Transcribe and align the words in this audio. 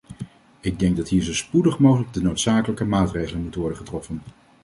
Ik 0.59 0.79
denk 0.79 0.97
dat 0.97 1.07
hier 1.09 1.21
zo 1.23 1.33
spoedig 1.33 1.79
mogelijk 1.79 2.13
de 2.13 2.21
noodzakelijke 2.21 2.85
maatregelen 2.85 3.41
moeten 3.41 3.59
worden 3.61 3.77
getroffen. 3.77 4.21